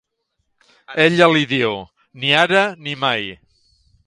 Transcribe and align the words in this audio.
Ella 1.05 1.27
li 1.33 1.45
diu: 1.53 1.71
"Ni 2.19 2.29
ara 2.43 2.65
ni 2.83 2.93
mai". 3.05 3.23